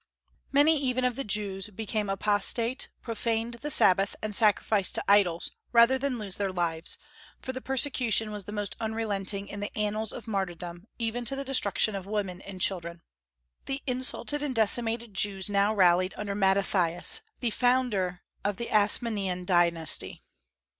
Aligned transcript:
Many 0.51 0.81
even 0.83 1.05
of 1.05 1.15
the 1.15 1.23
Jews 1.23 1.69
became 1.69 2.09
apostate, 2.09 2.89
profaned 3.03 3.53
the 3.61 3.69
Sabbath, 3.69 4.15
and 4.23 4.33
sacrificed 4.33 4.95
to 4.95 5.03
idols, 5.07 5.51
rather 5.73 5.99
than 5.99 6.17
lose 6.17 6.37
their 6.37 6.51
lives; 6.51 6.97
for 7.39 7.53
the 7.53 7.61
persecution 7.61 8.31
was 8.31 8.45
the 8.45 8.51
most 8.51 8.75
unrelenting 8.79 9.47
in 9.47 9.59
the 9.59 9.69
annals 9.77 10.11
of 10.11 10.27
martyrdom, 10.27 10.87
even 10.97 11.23
to 11.25 11.35
the 11.35 11.45
destruction 11.45 11.93
of 11.93 12.07
women 12.07 12.41
and 12.41 12.61
children. 12.61 13.03
The 13.67 13.83
insulted 13.85 14.41
and 14.41 14.55
decimated 14.55 15.13
Jews 15.13 15.51
now 15.51 15.75
rallied 15.75 16.15
under 16.17 16.33
Mattathias, 16.33 17.21
the 17.39 17.51
founder 17.51 18.23
of 18.43 18.57
the 18.57 18.69
Asmonean 18.71 19.45
dynasty. 19.45 20.23